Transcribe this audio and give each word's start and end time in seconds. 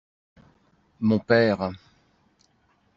Mon 0.99 1.19
père. 1.19 1.69